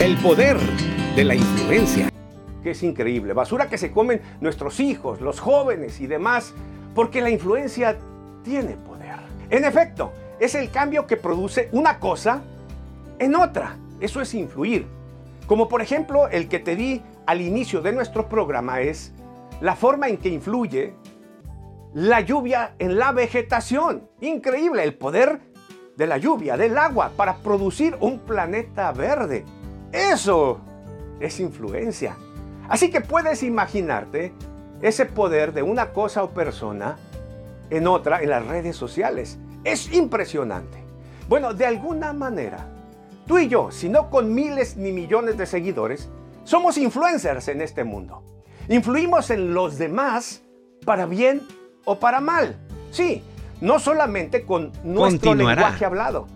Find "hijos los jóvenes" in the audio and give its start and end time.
4.80-6.00